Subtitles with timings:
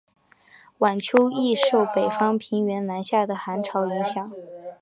[0.79, 4.31] 晚秋易受北方平原南下的寒潮影响。